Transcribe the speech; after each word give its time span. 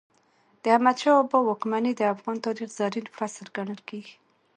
د 0.61 0.63
احمد 0.75 0.97
شاه 1.03 1.17
بابا 1.21 1.39
واکمني 1.49 1.91
د 1.95 2.01
افغان 2.13 2.37
تاریخ 2.45 2.69
زرین 2.77 3.07
فصل 3.17 3.45
ګڼل 3.57 3.79
کېږي. 3.89 4.15